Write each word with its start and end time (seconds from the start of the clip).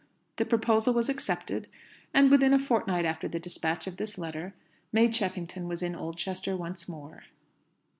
The 0.37 0.45
proposal 0.45 0.95
was 0.95 1.09
accepted, 1.09 1.67
and 2.11 2.31
within 2.31 2.55
a 2.55 2.59
fortnight 2.59 3.05
after 3.05 3.27
the 3.27 3.39
despatch 3.39 3.85
of 3.85 3.97
this 3.97 4.17
letter, 4.17 4.55
May 4.91 5.09
Cheffington 5.11 5.67
was 5.67 5.83
in 5.83 5.93
Oldchester 5.95 6.57
once 6.57 6.89
more. 6.89 7.25